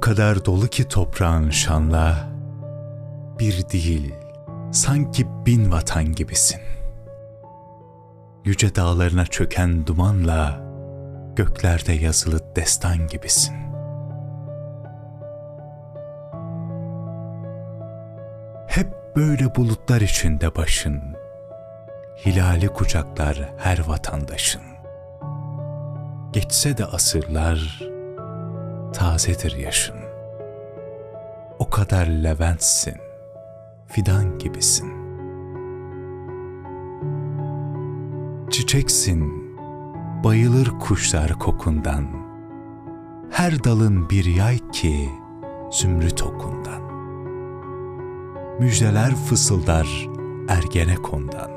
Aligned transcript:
kadar 0.00 0.44
dolu 0.44 0.66
ki 0.68 0.88
toprağın 0.88 1.50
şanla, 1.50 2.28
bir 3.38 3.68
değil, 3.68 4.14
sanki 4.72 5.26
bin 5.46 5.72
vatan 5.72 6.04
gibisin. 6.04 6.60
Yüce 8.44 8.74
dağlarına 8.74 9.26
çöken 9.26 9.86
dumanla, 9.86 10.60
göklerde 11.36 11.92
yazılı 11.92 12.56
destan 12.56 13.06
gibisin. 13.06 13.54
Hep 18.66 19.16
böyle 19.16 19.54
bulutlar 19.54 20.00
içinde 20.00 20.56
başın, 20.56 21.02
hilali 22.26 22.68
kucaklar 22.68 23.52
her 23.58 23.88
vatandaşın. 23.88 24.62
Geçse 26.32 26.76
de 26.76 26.84
asırlar, 26.84 27.89
tazedir 28.92 29.56
yaşın. 29.56 29.96
O 31.58 31.70
kadar 31.70 32.06
leventsin, 32.06 32.96
fidan 33.86 34.38
gibisin. 34.38 34.92
Çiçeksin, 38.50 39.32
bayılır 40.24 40.66
kuşlar 40.66 41.32
kokundan. 41.38 42.06
Her 43.30 43.64
dalın 43.64 44.10
bir 44.10 44.24
yay 44.24 44.58
ki 44.72 45.08
zümrüt 45.70 46.22
okundan. 46.22 46.82
Müjdeler 48.60 49.14
fısıldar 49.14 50.08
ergenekondan. 50.48 51.50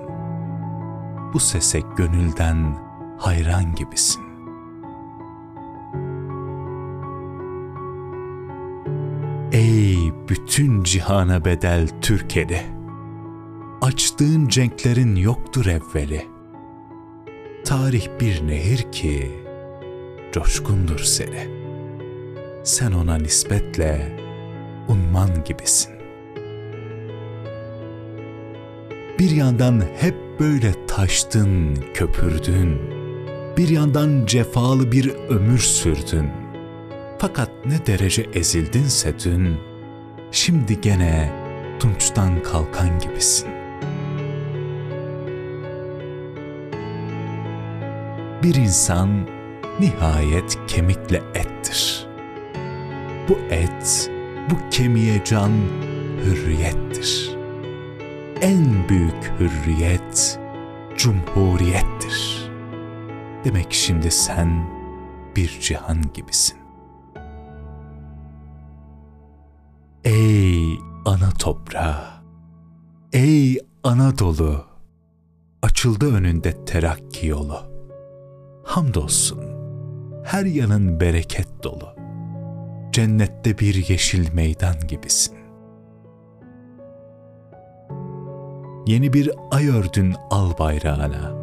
Bu 1.33 1.39
sese 1.39 1.79
gönülden 1.97 2.77
hayran 3.17 3.75
gibisin. 3.75 4.22
Ey 9.53 9.97
bütün 10.29 10.83
cihana 10.83 11.45
bedel 11.45 11.87
Türkeli! 12.01 12.61
Açtığın 13.81 14.47
cenklerin 14.47 15.15
yoktur 15.15 15.65
evveli. 15.65 16.25
Tarih 17.65 18.07
bir 18.19 18.47
nehir 18.47 18.91
ki 18.91 19.31
coşkundur 20.31 20.99
seni. 20.99 21.47
Sen 22.63 22.91
ona 22.91 23.17
nispetle 23.17 24.19
unman 24.87 25.43
gibisin. 25.43 25.93
Bir 29.19 29.31
yandan 29.31 29.83
hep 29.97 30.15
böyle 30.39 30.85
taştın, 30.87 31.75
köpürdün. 31.93 32.81
Bir 33.57 33.69
yandan 33.69 34.25
cefalı 34.25 34.91
bir 34.91 35.09
ömür 35.09 35.59
sürdün.'' 35.59 36.42
Fakat 37.23 37.49
ne 37.65 37.85
derece 37.85 38.29
ezildinse 38.33 39.19
dün, 39.19 39.57
şimdi 40.31 40.81
gene 40.81 41.31
tunçtan 41.79 42.43
kalkan 42.43 42.99
gibisin. 42.99 43.49
Bir 48.43 48.55
insan 48.55 49.27
nihayet 49.79 50.57
kemikle 50.67 51.21
ettir. 51.35 52.07
Bu 53.29 53.37
et, 53.51 54.11
bu 54.49 54.69
kemiğe 54.71 55.21
can 55.25 55.51
hürriyettir. 56.25 57.37
En 58.41 58.89
büyük 58.89 59.31
hürriyet 59.39 60.39
cumhuriyettir. 60.97 62.49
Demek 63.43 63.73
şimdi 63.73 64.11
sen 64.11 64.69
bir 65.35 65.59
cihan 65.61 66.01
gibisin. 66.13 66.62
Ana 71.05 71.29
toprağı, 71.39 72.03
ey 73.13 73.59
Anadolu, 73.83 74.65
açıldı 75.61 76.15
önünde 76.15 76.65
terakki 76.65 77.27
yolu. 77.27 77.57
Hamdolsun, 78.63 79.43
her 80.23 80.45
yanın 80.45 80.99
bereket 80.99 81.63
dolu. 81.63 81.95
Cennette 82.91 83.57
bir 83.57 83.89
yeşil 83.89 84.33
meydan 84.33 84.75
gibisin. 84.87 85.35
Yeni 88.87 89.13
bir 89.13 89.31
ay 89.51 89.69
ördün 89.69 90.15
al 90.31 90.57
bayrağına. 90.59 91.33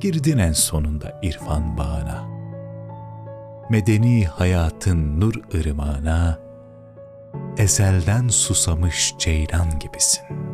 Girdin 0.00 0.38
en 0.38 0.52
sonunda 0.52 1.20
irfan 1.22 1.78
bağına. 1.78 2.28
Medeni 3.70 4.24
hayatın 4.24 5.20
nur 5.20 5.34
ırmağına, 5.54 6.38
ezelden 7.58 8.28
susamış 8.28 9.14
ceylan 9.18 9.78
gibisin.'' 9.78 10.51